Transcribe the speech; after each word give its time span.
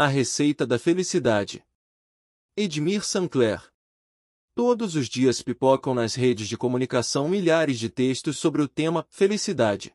A 0.00 0.06
Receita 0.06 0.64
da 0.64 0.78
Felicidade. 0.78 1.60
Edmir 2.56 3.04
Sancler. 3.04 3.60
Todos 4.54 4.94
os 4.94 5.08
dias 5.08 5.42
pipocam 5.42 5.92
nas 5.92 6.14
redes 6.14 6.46
de 6.46 6.56
comunicação 6.56 7.28
milhares 7.28 7.80
de 7.80 7.88
textos 7.88 8.38
sobre 8.38 8.62
o 8.62 8.68
tema 8.68 9.04
felicidade. 9.10 9.92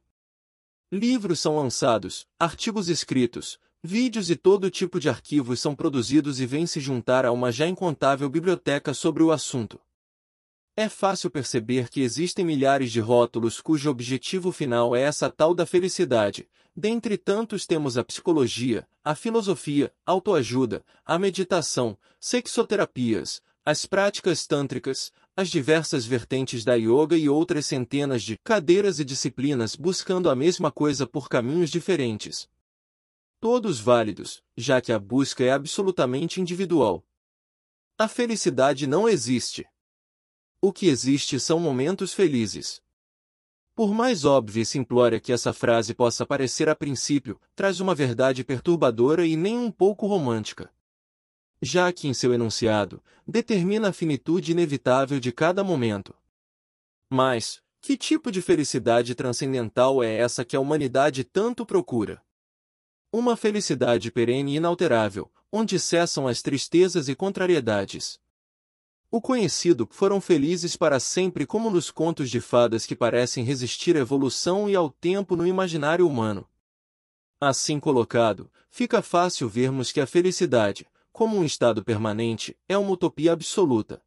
Livros 0.91 1.39
são 1.39 1.55
lançados, 1.55 2.27
artigos 2.37 2.89
escritos, 2.89 3.57
vídeos 3.81 4.29
e 4.29 4.35
todo 4.35 4.69
tipo 4.69 4.99
de 4.99 5.07
arquivos 5.07 5.61
são 5.61 5.73
produzidos 5.73 6.41
e 6.41 6.45
vêm 6.45 6.67
se 6.67 6.81
juntar 6.81 7.25
a 7.25 7.31
uma 7.31 7.49
já 7.49 7.65
incontável 7.65 8.29
biblioteca 8.29 8.93
sobre 8.93 9.23
o 9.23 9.31
assunto. 9.31 9.79
É 10.75 10.89
fácil 10.89 11.29
perceber 11.29 11.87
que 11.87 12.01
existem 12.01 12.43
milhares 12.43 12.91
de 12.91 12.99
rótulos 12.99 13.61
cujo 13.61 13.91
objetivo 13.91 14.51
final 14.51 14.95
é 14.95 15.01
essa 15.01 15.29
tal 15.29 15.53
da 15.53 15.67
felicidade. 15.67 16.49
Dentre 16.75 17.15
tantos 17.15 17.67
temos 17.67 17.95
a 17.95 18.03
psicologia, 18.03 18.87
a 19.03 19.13
filosofia, 19.13 19.93
autoajuda, 20.03 20.83
a 21.05 21.19
meditação, 21.19 21.95
sexoterapias, 22.19 23.39
as 23.63 23.85
práticas 23.85 24.47
tântricas, 24.47 25.11
as 25.37 25.49
diversas 25.49 26.07
vertentes 26.07 26.65
da 26.65 26.73
yoga 26.73 27.15
e 27.15 27.29
outras 27.29 27.67
centenas 27.67 28.23
de 28.23 28.35
cadeiras 28.43 28.99
e 28.99 29.05
disciplinas 29.05 29.75
buscando 29.75 30.27
a 30.27 30.35
mesma 30.35 30.71
coisa 30.71 31.05
por 31.05 31.29
caminhos 31.29 31.69
diferentes. 31.69 32.49
Todos 33.39 33.79
válidos, 33.79 34.41
já 34.57 34.81
que 34.81 34.91
a 34.91 34.97
busca 34.97 35.43
é 35.43 35.51
absolutamente 35.51 36.41
individual. 36.41 37.05
A 37.95 38.07
felicidade 38.07 38.87
não 38.87 39.07
existe. 39.07 39.67
O 40.65 40.71
que 40.71 40.87
existe 40.87 41.41
são 41.41 41.59
momentos 41.59 42.13
felizes. 42.13 42.81
Por 43.75 43.93
mais 43.93 44.23
óbvia 44.23 44.61
e 44.61 44.65
simplória 44.65 45.19
que 45.19 45.33
essa 45.33 45.51
frase 45.51 45.93
possa 45.93 46.25
parecer 46.25 46.69
a 46.69 46.73
princípio, 46.73 47.37
traz 47.53 47.81
uma 47.81 47.93
verdade 47.93 48.45
perturbadora 48.45 49.27
e 49.27 49.35
nem 49.35 49.57
um 49.57 49.69
pouco 49.69 50.07
romântica. 50.07 50.71
Já 51.61 51.91
que 51.91 52.07
em 52.07 52.13
seu 52.13 52.33
enunciado, 52.33 53.03
determina 53.27 53.89
a 53.89 53.91
finitude 53.91 54.53
inevitável 54.53 55.19
de 55.19 55.33
cada 55.33 55.65
momento. 55.65 56.15
Mas, 57.09 57.61
que 57.81 57.97
tipo 57.97 58.31
de 58.31 58.41
felicidade 58.41 59.15
transcendental 59.15 60.01
é 60.01 60.15
essa 60.15 60.45
que 60.45 60.55
a 60.55 60.61
humanidade 60.61 61.25
tanto 61.25 61.65
procura? 61.65 62.23
Uma 63.11 63.35
felicidade 63.35 64.09
perene 64.09 64.53
e 64.53 64.55
inalterável, 64.55 65.29
onde 65.51 65.77
cessam 65.77 66.25
as 66.25 66.41
tristezas 66.41 67.09
e 67.09 67.15
contrariedades. 67.15 68.22
O 69.15 69.21
conhecido 69.21 69.87
foram 69.91 70.19
felizes 70.19 70.75
para 70.75 70.99
sempre 70.99 71.45
como 71.45 71.69
nos 71.69 71.91
contos 71.91 72.31
de 72.31 72.41
fadas 72.41 72.83
que 72.83 72.95
parecem 72.95 73.43
resistir 73.43 73.95
à 73.95 73.99
evolução 73.99 74.67
e 74.67 74.75
ao 74.75 74.89
tempo 74.89 75.35
no 75.35 75.45
imaginário 75.45 76.07
humano. 76.07 76.49
Assim 77.39 77.79
colocado, 77.79 78.49
fica 78.71 79.03
fácil 79.03 79.47
vermos 79.47 79.91
que 79.91 80.01
a 80.01 80.07
felicidade, 80.07 80.87
como 81.11 81.37
um 81.37 81.45
estado 81.45 81.83
permanente, 81.83 82.57
é 82.67 82.75
uma 82.75 82.89
utopia 82.89 83.33
absoluta. 83.33 84.01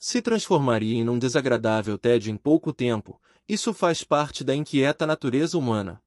Se 0.00 0.20
transformaria 0.20 0.98
em 0.98 1.08
um 1.08 1.16
desagradável 1.16 1.96
tédio 1.96 2.32
em 2.32 2.36
pouco 2.36 2.72
tempo, 2.72 3.22
isso 3.48 3.72
faz 3.72 4.02
parte 4.02 4.42
da 4.42 4.52
inquieta 4.52 5.06
natureza 5.06 5.56
humana. 5.56 6.02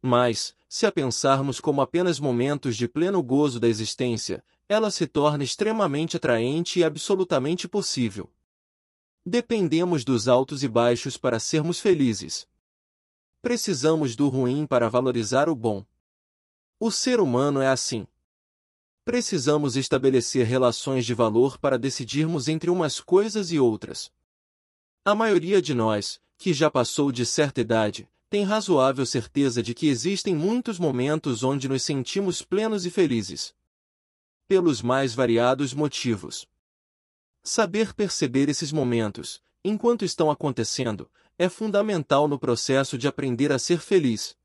Mas, 0.00 0.54
se 0.68 0.86
a 0.86 0.92
pensarmos 0.92 1.58
como 1.58 1.80
apenas 1.80 2.20
momentos 2.20 2.76
de 2.76 2.86
pleno 2.86 3.20
gozo 3.20 3.58
da 3.58 3.66
existência, 3.66 4.44
ela 4.68 4.90
se 4.90 5.06
torna 5.06 5.44
extremamente 5.44 6.16
atraente 6.16 6.80
e 6.80 6.84
absolutamente 6.84 7.68
possível. 7.68 8.30
Dependemos 9.24 10.04
dos 10.04 10.28
altos 10.28 10.62
e 10.62 10.68
baixos 10.68 11.16
para 11.16 11.38
sermos 11.38 11.80
felizes. 11.80 12.48
Precisamos 13.40 14.16
do 14.16 14.28
ruim 14.28 14.66
para 14.66 14.88
valorizar 14.88 15.48
o 15.48 15.54
bom. 15.54 15.84
O 16.80 16.90
ser 16.90 17.20
humano 17.20 17.60
é 17.60 17.68
assim. 17.68 18.06
Precisamos 19.04 19.76
estabelecer 19.76 20.44
relações 20.44 21.06
de 21.06 21.14
valor 21.14 21.58
para 21.58 21.78
decidirmos 21.78 22.48
entre 22.48 22.68
umas 22.70 23.00
coisas 23.00 23.52
e 23.52 23.58
outras. 23.58 24.10
A 25.04 25.14
maioria 25.14 25.62
de 25.62 25.74
nós, 25.74 26.20
que 26.36 26.52
já 26.52 26.68
passou 26.68 27.12
de 27.12 27.24
certa 27.24 27.60
idade, 27.60 28.08
tem 28.28 28.42
razoável 28.42 29.06
certeza 29.06 29.62
de 29.62 29.74
que 29.74 29.86
existem 29.86 30.34
muitos 30.34 30.80
momentos 30.80 31.44
onde 31.44 31.68
nos 31.68 31.84
sentimos 31.84 32.42
plenos 32.42 32.84
e 32.84 32.90
felizes 32.90 33.54
pelos 34.48 34.82
mais 34.82 35.14
variados 35.14 35.74
motivos. 35.74 36.48
Saber 37.42 37.94
perceber 37.94 38.48
esses 38.48 38.72
momentos, 38.72 39.42
enquanto 39.64 40.04
estão 40.04 40.30
acontecendo, 40.30 41.10
é 41.38 41.48
fundamental 41.48 42.26
no 42.26 42.38
processo 42.38 42.96
de 42.96 43.06
aprender 43.06 43.52
a 43.52 43.58
ser 43.58 43.80
feliz. 43.80 44.36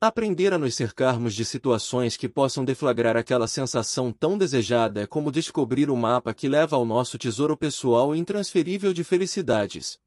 Aprender 0.00 0.52
a 0.54 0.58
nos 0.58 0.74
cercarmos 0.74 1.34
de 1.34 1.44
situações 1.44 2.16
que 2.16 2.28
possam 2.28 2.64
deflagrar 2.64 3.16
aquela 3.16 3.46
sensação 3.46 4.10
tão 4.10 4.38
desejada 4.38 5.02
é 5.02 5.06
como 5.06 5.30
descobrir 5.30 5.90
o 5.90 5.96
mapa 5.96 6.32
que 6.32 6.48
leva 6.48 6.74
ao 6.74 6.86
nosso 6.86 7.18
tesouro 7.18 7.54
pessoal 7.56 8.16
intransferível 8.16 8.94
de 8.94 9.04
felicidades. 9.04 10.00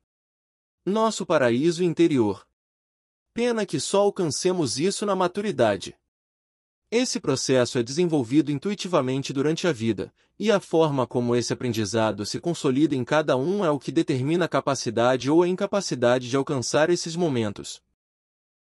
Nosso 0.84 1.26
paraíso 1.26 1.84
interior. 1.84 2.46
Pena 3.34 3.66
que 3.66 3.80
só 3.80 4.02
alcancemos 4.02 4.80
isso 4.80 5.06
na 5.06 5.16
maturidade. 5.16 5.96
Esse 6.96 7.20
processo 7.20 7.80
é 7.80 7.82
desenvolvido 7.82 8.52
intuitivamente 8.52 9.34
durante 9.34 9.66
a 9.66 9.72
vida, 9.72 10.14
e 10.38 10.52
a 10.52 10.60
forma 10.60 11.08
como 11.08 11.36
esse 11.36 11.52
aprendizado 11.52 12.24
se 12.24 12.40
consolida 12.40 12.94
em 12.94 13.04
cada 13.04 13.36
um 13.36 13.66
é 13.66 13.72
o 13.72 13.80
que 13.80 13.92
determina 13.92 14.46
a 14.46 14.48
capacidade 14.48 15.28
ou 15.28 15.42
a 15.42 15.48
incapacidade 15.48 16.30
de 16.30 16.38
alcançar 16.38 16.92
esses 16.92 17.16
momentos. 17.16 17.82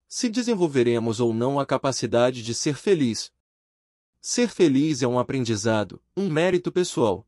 Se 0.08 0.28
desenvolveremos 0.28 1.20
ou 1.20 1.32
não 1.32 1.60
a 1.60 1.64
capacidade 1.64 2.42
de 2.42 2.52
ser 2.52 2.74
feliz. 2.74 3.32
Ser 4.20 4.48
feliz 4.48 5.02
é 5.02 5.06
um 5.06 5.20
aprendizado, 5.20 6.02
um 6.16 6.28
mérito 6.28 6.72
pessoal. 6.72 7.24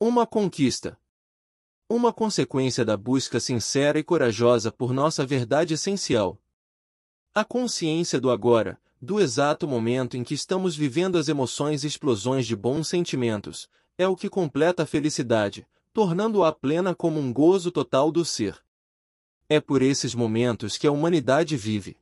Uma 0.00 0.26
conquista. 0.26 0.98
Uma 1.86 2.14
consequência 2.14 2.82
da 2.82 2.96
busca 2.96 3.38
sincera 3.38 3.98
e 3.98 4.02
corajosa 4.02 4.72
por 4.72 4.94
nossa 4.94 5.26
verdade 5.26 5.74
essencial. 5.74 6.40
A 7.34 7.44
consciência 7.44 8.18
do 8.18 8.30
agora, 8.30 8.80
do 9.00 9.20
exato 9.20 9.66
momento 9.66 10.16
em 10.16 10.24
que 10.24 10.34
estamos 10.34 10.76
vivendo 10.76 11.16
as 11.16 11.28
emoções 11.28 11.84
e 11.84 11.86
explosões 11.86 12.46
de 12.46 12.56
bons 12.56 12.88
sentimentos, 12.88 13.68
é 13.96 14.06
o 14.06 14.16
que 14.16 14.28
completa 14.28 14.82
a 14.82 14.86
felicidade, 14.86 15.66
tornando-a 15.92 16.52
plena 16.52 16.94
como 16.94 17.18
um 17.18 17.32
gozo 17.32 17.70
total 17.70 18.10
do 18.10 18.24
ser. 18.24 18.58
É 19.48 19.60
por 19.60 19.82
esses 19.82 20.14
momentos 20.14 20.76
que 20.76 20.86
a 20.86 20.92
humanidade 20.92 21.56
vive. 21.56 21.96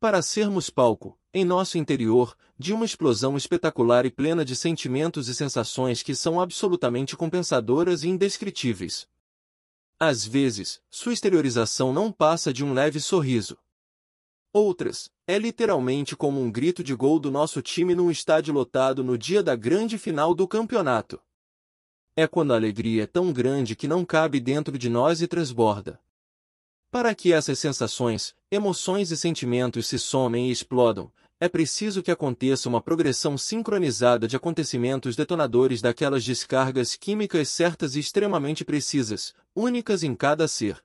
Para 0.00 0.22
sermos 0.22 0.70
palco, 0.70 1.18
em 1.32 1.44
nosso 1.44 1.78
interior, 1.78 2.36
de 2.58 2.72
uma 2.72 2.84
explosão 2.84 3.36
espetacular 3.36 4.06
e 4.06 4.10
plena 4.10 4.44
de 4.44 4.56
sentimentos 4.56 5.28
e 5.28 5.34
sensações 5.34 6.02
que 6.02 6.14
são 6.14 6.40
absolutamente 6.40 7.16
compensadoras 7.16 8.02
e 8.02 8.08
indescritíveis. 8.08 9.08
Às 9.98 10.26
vezes, 10.26 10.80
sua 10.90 11.12
exteriorização 11.12 11.92
não 11.92 12.12
passa 12.12 12.52
de 12.52 12.64
um 12.64 12.72
leve 12.72 13.00
sorriso, 13.00 13.56
Outras, 14.58 15.10
é 15.26 15.38
literalmente 15.38 16.16
como 16.16 16.40
um 16.40 16.50
grito 16.50 16.82
de 16.82 16.94
gol 16.94 17.20
do 17.20 17.30
nosso 17.30 17.60
time 17.60 17.94
num 17.94 18.10
estádio 18.10 18.54
lotado 18.54 19.04
no 19.04 19.18
dia 19.18 19.42
da 19.42 19.54
grande 19.54 19.98
final 19.98 20.34
do 20.34 20.48
campeonato. 20.48 21.20
É 22.16 22.26
quando 22.26 22.54
a 22.54 22.56
alegria 22.56 23.02
é 23.02 23.06
tão 23.06 23.34
grande 23.34 23.76
que 23.76 23.86
não 23.86 24.02
cabe 24.02 24.40
dentro 24.40 24.78
de 24.78 24.88
nós 24.88 25.20
e 25.20 25.26
transborda. 25.26 26.00
Para 26.90 27.14
que 27.14 27.34
essas 27.34 27.58
sensações, 27.58 28.34
emoções 28.50 29.10
e 29.10 29.16
sentimentos 29.18 29.88
se 29.88 29.98
somem 29.98 30.48
e 30.48 30.52
explodam, 30.52 31.12
é 31.38 31.50
preciso 31.50 32.02
que 32.02 32.10
aconteça 32.10 32.66
uma 32.66 32.80
progressão 32.80 33.36
sincronizada 33.36 34.26
de 34.26 34.36
acontecimentos 34.36 35.14
detonadores 35.14 35.82
daquelas 35.82 36.24
descargas 36.24 36.96
químicas 36.96 37.50
certas 37.50 37.94
e 37.94 38.00
extremamente 38.00 38.64
precisas, 38.64 39.34
únicas 39.54 40.02
em 40.02 40.14
cada 40.14 40.48
ser. 40.48 40.82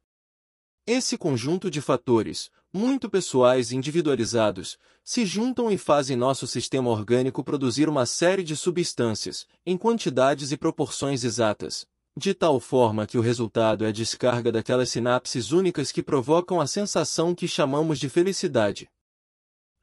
Esse 0.85 1.15
conjunto 1.15 1.69
de 1.69 1.79
fatores, 1.79 2.49
muito 2.73 3.07
pessoais 3.07 3.71
e 3.71 3.75
individualizados, 3.75 4.79
se 5.03 5.25
juntam 5.25 5.71
e 5.71 5.77
fazem 5.77 6.17
nosso 6.17 6.47
sistema 6.47 6.89
orgânico 6.89 7.43
produzir 7.43 7.87
uma 7.87 8.05
série 8.07 8.43
de 8.43 8.55
substâncias, 8.55 9.45
em 9.63 9.77
quantidades 9.77 10.51
e 10.51 10.57
proporções 10.57 11.23
exatas, 11.23 11.85
de 12.17 12.33
tal 12.33 12.59
forma 12.59 13.05
que 13.05 13.17
o 13.17 13.21
resultado 13.21 13.85
é 13.85 13.89
a 13.89 13.91
descarga 13.91 14.51
daquelas 14.51 14.89
sinapses 14.89 15.51
únicas 15.51 15.91
que 15.91 16.01
provocam 16.01 16.59
a 16.59 16.65
sensação 16.65 17.35
que 17.35 17.47
chamamos 17.47 17.99
de 17.99 18.09
felicidade. 18.09 18.89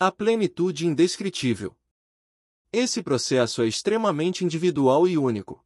A 0.01 0.11
plenitude 0.11 0.85
indescritível. 0.85 1.77
Esse 2.73 3.03
processo 3.03 3.63
é 3.63 3.69
extremamente 3.69 4.45
individual 4.45 5.07
e 5.07 5.17
único. 5.17 5.65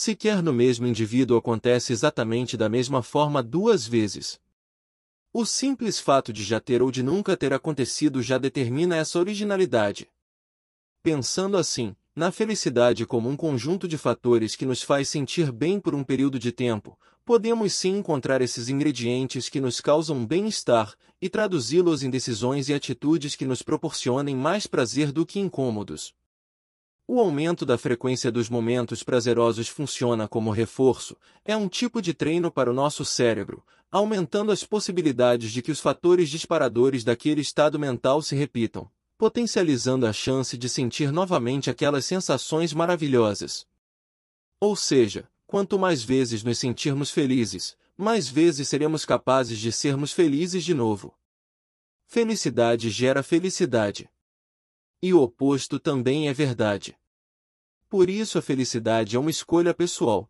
Sequer 0.00 0.44
no 0.44 0.52
mesmo 0.52 0.86
indivíduo 0.86 1.36
acontece 1.36 1.92
exatamente 1.92 2.56
da 2.56 2.68
mesma 2.68 3.02
forma 3.02 3.42
duas 3.42 3.84
vezes. 3.84 4.38
O 5.32 5.44
simples 5.44 5.98
fato 5.98 6.32
de 6.32 6.44
já 6.44 6.60
ter 6.60 6.80
ou 6.80 6.92
de 6.92 7.02
nunca 7.02 7.36
ter 7.36 7.52
acontecido 7.52 8.22
já 8.22 8.38
determina 8.38 8.94
essa 8.94 9.18
originalidade. 9.18 10.08
Pensando 11.02 11.56
assim, 11.56 11.96
na 12.14 12.30
felicidade 12.30 13.04
como 13.04 13.28
um 13.28 13.36
conjunto 13.36 13.88
de 13.88 13.98
fatores 13.98 14.54
que 14.54 14.64
nos 14.64 14.84
faz 14.84 15.08
sentir 15.08 15.50
bem 15.50 15.80
por 15.80 15.96
um 15.96 16.04
período 16.04 16.38
de 16.38 16.52
tempo, 16.52 16.96
podemos 17.24 17.72
sim 17.72 17.96
encontrar 17.96 18.40
esses 18.40 18.68
ingredientes 18.68 19.48
que 19.48 19.60
nos 19.60 19.80
causam 19.80 20.24
bem-estar 20.24 20.94
e 21.20 21.28
traduzi-los 21.28 22.04
em 22.04 22.08
decisões 22.08 22.68
e 22.68 22.72
atitudes 22.72 23.34
que 23.34 23.44
nos 23.44 23.62
proporcionem 23.62 24.36
mais 24.36 24.64
prazer 24.64 25.10
do 25.10 25.26
que 25.26 25.40
incômodos. 25.40 26.14
O 27.10 27.18
aumento 27.20 27.64
da 27.64 27.78
frequência 27.78 28.30
dos 28.30 28.50
momentos 28.50 29.02
prazerosos 29.02 29.66
funciona 29.66 30.28
como 30.28 30.50
reforço, 30.50 31.16
é 31.42 31.56
um 31.56 31.66
tipo 31.66 32.02
de 32.02 32.12
treino 32.12 32.50
para 32.50 32.70
o 32.70 32.74
nosso 32.74 33.02
cérebro, 33.02 33.64
aumentando 33.90 34.52
as 34.52 34.62
possibilidades 34.62 35.50
de 35.50 35.62
que 35.62 35.72
os 35.72 35.80
fatores 35.80 36.28
disparadores 36.28 37.04
daquele 37.04 37.40
estado 37.40 37.78
mental 37.78 38.20
se 38.20 38.36
repitam, 38.36 38.90
potencializando 39.16 40.04
a 40.06 40.12
chance 40.12 40.58
de 40.58 40.68
sentir 40.68 41.10
novamente 41.10 41.70
aquelas 41.70 42.04
sensações 42.04 42.74
maravilhosas. 42.74 43.66
Ou 44.60 44.76
seja, 44.76 45.26
quanto 45.46 45.78
mais 45.78 46.02
vezes 46.02 46.44
nos 46.44 46.58
sentirmos 46.58 47.10
felizes, 47.10 47.74
mais 47.96 48.28
vezes 48.28 48.68
seremos 48.68 49.06
capazes 49.06 49.58
de 49.58 49.72
sermos 49.72 50.12
felizes 50.12 50.62
de 50.62 50.74
novo. 50.74 51.14
Felicidade 52.06 52.90
gera 52.90 53.22
felicidade. 53.22 54.10
E 55.00 55.14
o 55.14 55.22
oposto 55.22 55.78
também 55.78 56.28
é 56.28 56.32
verdade. 56.32 56.98
Por 57.88 58.10
isso 58.10 58.36
a 58.36 58.42
felicidade 58.42 59.14
é 59.14 59.18
uma 59.18 59.30
escolha 59.30 59.72
pessoal. 59.72 60.28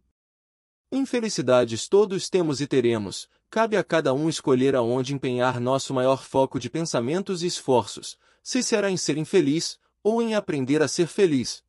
Infelicidades 0.92 1.88
todos 1.88 2.28
temos 2.28 2.60
e 2.60 2.66
teremos, 2.66 3.28
cabe 3.50 3.76
a 3.76 3.84
cada 3.84 4.12
um 4.12 4.28
escolher 4.28 4.76
aonde 4.76 5.14
empenhar 5.14 5.58
nosso 5.58 5.94
maior 5.94 6.22
foco 6.22 6.60
de 6.60 6.68
pensamentos 6.68 7.42
e 7.42 7.46
esforços, 7.46 8.18
se 8.42 8.62
será 8.62 8.90
em 8.90 8.96
ser 8.96 9.16
infeliz, 9.16 9.78
ou 10.02 10.22
em 10.22 10.34
aprender 10.34 10.82
a 10.82 10.88
ser 10.88 11.06
feliz. 11.06 11.62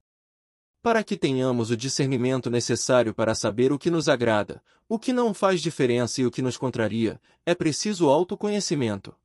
Para 0.82 1.04
que 1.04 1.18
tenhamos 1.18 1.72
o 1.72 1.78
discernimento 1.78 2.50
necessário 2.50 3.14
para 3.14 3.36
saber 3.36 3.72
o 3.72 3.80
que 3.80 3.90
nos 3.90 4.08
agrada, 4.08 4.64
o 4.88 4.98
que 4.98 5.12
não 5.12 5.34
faz 5.34 5.62
diferença 5.62 6.22
e 6.22 6.26
o 6.26 6.32
que 6.32 6.42
nos 6.42 6.58
contraria, 6.58 7.20
é 7.46 7.54
preciso 7.54 8.08
autoconhecimento. 8.08 9.16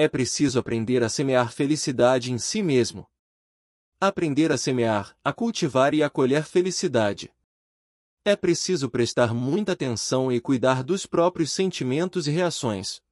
É 0.00 0.06
preciso 0.06 0.60
aprender 0.60 1.02
a 1.02 1.08
semear 1.08 1.50
felicidade 1.50 2.30
em 2.32 2.38
si 2.38 2.62
mesmo. 2.62 3.04
Aprender 4.00 4.52
a 4.52 4.56
semear, 4.56 5.18
a 5.24 5.32
cultivar 5.32 5.92
e 5.92 6.04
a 6.04 6.08
colher 6.08 6.44
felicidade. 6.44 7.32
É 8.24 8.36
preciso 8.36 8.88
prestar 8.88 9.34
muita 9.34 9.72
atenção 9.72 10.30
e 10.30 10.40
cuidar 10.40 10.84
dos 10.84 11.04
próprios 11.04 11.50
sentimentos 11.50 12.28
e 12.28 12.30
reações. 12.30 13.02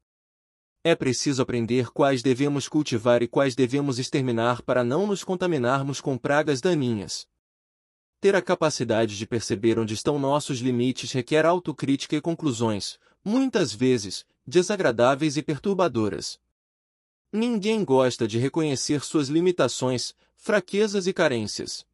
É 0.85 0.95
preciso 0.95 1.43
aprender 1.43 1.91
quais 1.91 2.23
devemos 2.23 2.69
cultivar 2.69 3.21
e 3.21 3.27
quais 3.27 3.57
devemos 3.57 3.99
exterminar 3.99 4.63
para 4.63 4.85
não 4.85 5.09
nos 5.09 5.25
contaminarmos 5.25 6.01
com 6.01 6.17
pragas 6.17 6.61
daninhas. 6.61 7.27
Ter 8.21 8.37
a 8.37 8.41
capacidade 8.41 9.19
de 9.19 9.27
perceber 9.27 9.77
onde 9.77 9.95
estão 9.95 10.21
nossos 10.21 10.61
limites 10.61 11.11
requer 11.11 11.45
autocrítica 11.47 12.15
e 12.15 12.21
conclusões, 12.21 12.97
muitas 13.25 13.73
vezes, 13.73 14.25
desagradáveis 14.47 15.37
e 15.37 15.43
perturbadoras. 15.43 16.39
Ninguém 17.37 17.85
gosta 17.85 18.27
de 18.27 18.39
reconhecer 18.39 19.05
suas 19.05 19.29
limitações, 19.29 20.15
fraquezas 20.37 21.07
e 21.07 21.13
carências. 21.13 21.87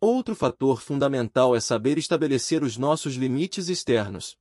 Outro 0.00 0.34
fator 0.34 0.82
fundamental 0.82 1.54
é 1.54 1.60
saber 1.60 1.96
estabelecer 1.96 2.64
os 2.64 2.76
nossos 2.76 3.14
limites 3.14 3.68
externos. 3.68 4.36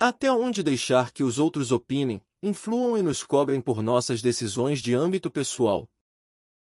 Até 0.00 0.32
onde 0.32 0.62
deixar 0.62 1.12
que 1.12 1.22
os 1.22 1.38
outros 1.38 1.72
opinem, 1.72 2.22
influam 2.42 2.96
e 2.96 3.02
nos 3.02 3.22
cobrem 3.22 3.60
por 3.60 3.82
nossas 3.82 4.22
decisões 4.22 4.80
de 4.80 4.94
âmbito 4.94 5.30
pessoal? 5.30 5.86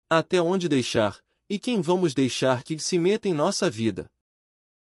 Até 0.08 0.40
onde 0.40 0.66
deixar, 0.66 1.22
e 1.50 1.58
quem 1.58 1.82
vamos 1.82 2.14
deixar 2.14 2.64
que 2.64 2.78
se 2.78 2.98
meta 2.98 3.28
em 3.28 3.34
nossa 3.34 3.68
vida? 3.68 4.10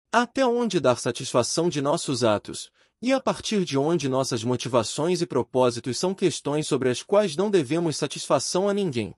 Até 0.09 0.45
onde 0.47 0.79
dar 0.79 0.97
satisfação 0.97 1.67
de 1.67 1.81
nossos 1.81 2.23
atos, 2.23 2.71
e 3.01 3.13
a 3.13 3.19
partir 3.19 3.63
de 3.63 3.77
onde 3.77 4.09
nossas 4.09 4.43
motivações 4.43 5.21
e 5.21 5.27
propósitos 5.27 5.97
são 5.97 6.13
questões 6.13 6.67
sobre 6.67 6.89
as 6.89 7.03
quais 7.03 7.35
não 7.35 7.49
devemos 7.51 7.95
satisfação 7.95 8.67
a 8.67 8.73
ninguém. 8.73 9.15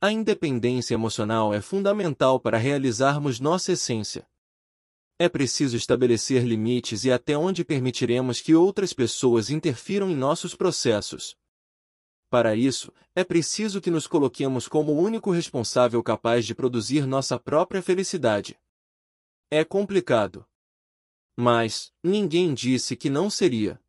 A 0.00 0.12
independência 0.12 0.94
emocional 0.94 1.52
é 1.52 1.60
fundamental 1.60 2.38
para 2.38 2.56
realizarmos 2.56 3.40
nossa 3.40 3.72
essência. 3.72 4.26
É 5.18 5.28
preciso 5.28 5.76
estabelecer 5.76 6.44
limites 6.44 7.04
e 7.04 7.10
até 7.10 7.36
onde 7.36 7.64
permitiremos 7.64 8.40
que 8.40 8.54
outras 8.54 8.92
pessoas 8.92 9.50
interfiram 9.50 10.08
em 10.08 10.14
nossos 10.14 10.54
processos. 10.54 11.36
Para 12.30 12.54
isso, 12.54 12.92
é 13.14 13.24
preciso 13.24 13.80
que 13.80 13.90
nos 13.90 14.06
coloquemos 14.06 14.68
como 14.68 14.92
o 14.92 15.00
único 15.00 15.32
responsável 15.32 16.00
capaz 16.02 16.46
de 16.46 16.54
produzir 16.54 17.06
nossa 17.06 17.38
própria 17.38 17.82
felicidade. 17.82 18.56
É 19.50 19.64
complicado. 19.64 20.46
Mas, 21.40 21.92
ninguém 22.02 22.52
disse 22.52 22.96
que 22.96 23.08
não 23.08 23.30
seria. 23.30 23.80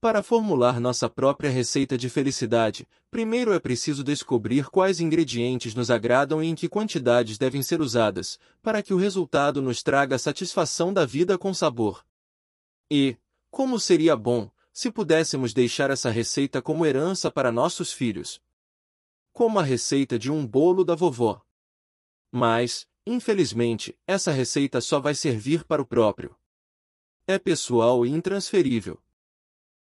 Para 0.00 0.20
formular 0.20 0.80
nossa 0.80 1.08
própria 1.08 1.48
receita 1.48 1.96
de 1.96 2.08
felicidade, 2.10 2.88
primeiro 3.08 3.52
é 3.52 3.60
preciso 3.60 4.02
descobrir 4.02 4.68
quais 4.68 4.98
ingredientes 4.98 5.76
nos 5.76 5.92
agradam 5.92 6.42
e 6.42 6.48
em 6.48 6.56
que 6.56 6.68
quantidades 6.68 7.38
devem 7.38 7.62
ser 7.62 7.80
usadas, 7.80 8.36
para 8.60 8.82
que 8.82 8.92
o 8.92 8.96
resultado 8.96 9.62
nos 9.62 9.80
traga 9.80 10.16
a 10.16 10.18
satisfação 10.18 10.92
da 10.92 11.06
vida 11.06 11.38
com 11.38 11.54
sabor. 11.54 12.04
E, 12.90 13.16
como 13.48 13.78
seria 13.78 14.16
bom, 14.16 14.50
se 14.72 14.90
pudéssemos 14.90 15.54
deixar 15.54 15.90
essa 15.90 16.10
receita 16.10 16.60
como 16.60 16.84
herança 16.84 17.30
para 17.30 17.52
nossos 17.52 17.92
filhos. 17.92 18.42
Como 19.32 19.60
a 19.60 19.62
receita 19.62 20.18
de 20.18 20.32
um 20.32 20.44
bolo 20.44 20.84
da 20.84 20.96
vovó. 20.96 21.40
Mas, 22.32 22.88
infelizmente, 23.06 23.96
essa 24.04 24.32
receita 24.32 24.80
só 24.80 24.98
vai 24.98 25.14
servir 25.14 25.62
para 25.62 25.80
o 25.80 25.86
próprio. 25.86 26.36
É 27.28 27.40
pessoal 27.40 28.06
e 28.06 28.10
intransferível. 28.10 29.02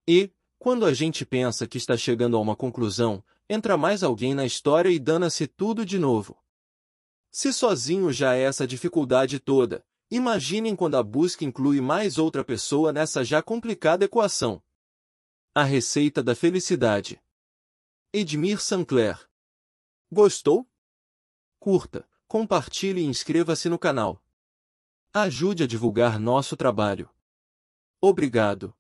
E, 0.06 0.30
quando 0.58 0.86
a 0.86 0.94
gente 0.94 1.26
pensa 1.26 1.66
que 1.66 1.78
está 1.78 1.96
chegando 1.96 2.36
a 2.36 2.40
uma 2.40 2.54
conclusão, 2.54 3.24
entra 3.48 3.78
mais 3.78 4.04
alguém 4.04 4.34
na 4.34 4.46
história 4.46 4.90
e 4.90 5.00
dana-se 5.00 5.48
tudo 5.48 5.86
de 5.86 5.98
novo. 5.98 6.38
Se 7.32 7.54
sozinho 7.54 8.12
já 8.12 8.36
é 8.36 8.42
essa 8.42 8.68
dificuldade 8.68 9.40
toda, 9.40 9.86
imaginem 10.12 10.76
quando 10.76 10.98
a 10.98 11.04
busca 11.04 11.46
inclui 11.46 11.80
mais 11.80 12.18
outra 12.18 12.44
pessoa 12.44 12.92
nessa 12.92 13.24
já 13.24 13.42
complicada 13.42 14.04
equação. 14.04 14.62
A 15.56 15.64
Receita 15.64 16.22
da 16.22 16.36
Felicidade. 16.36 17.24
Edmir 18.12 18.60
Sancler. 18.60 19.30
Gostou? 20.12 20.70
Curta, 21.58 22.06
compartilhe 22.28 23.00
e 23.00 23.06
inscreva-se 23.06 23.70
no 23.70 23.80
canal. 23.80 24.22
Ajude 25.14 25.64
a 25.64 25.68
divulgar 25.68 26.20
nosso 26.20 26.58
trabalho. 26.58 27.10
Obrigado. 28.02 28.76